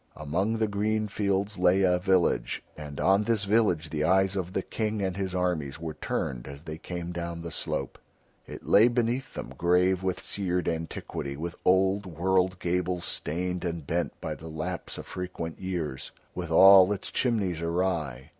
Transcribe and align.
Among 0.15 0.57
the 0.57 0.67
green 0.67 1.07
fields 1.09 1.59
lay 1.59 1.83
a 1.83 1.99
village, 1.99 2.63
and 2.75 2.99
on 2.99 3.23
this 3.23 3.43
village 3.45 3.91
the 3.91 4.03
eyes 4.03 4.35
of 4.35 4.53
the 4.53 4.63
King 4.63 4.99
and 5.03 5.15
his 5.15 5.35
armies 5.35 5.79
were 5.79 5.93
turned 5.93 6.47
as 6.47 6.63
they 6.63 6.79
came 6.79 7.11
down 7.11 7.43
the 7.43 7.51
slope. 7.51 7.99
It 8.47 8.65
lay 8.65 8.87
beneath 8.87 9.35
them, 9.35 9.53
grave 9.55 10.01
with 10.01 10.19
seared 10.19 10.67
antiquity, 10.67 11.37
with 11.37 11.55
old 11.65 12.07
world 12.07 12.57
gables 12.57 13.05
stained 13.05 13.63
and 13.63 13.85
bent 13.85 14.19
by 14.19 14.33
the 14.33 14.47
lapse 14.47 14.97
of 14.97 15.05
frequent 15.05 15.59
years, 15.59 16.11
with 16.33 16.49
all 16.49 16.91
its 16.91 17.11
chimneys 17.11 17.61
awry. 17.61 18.29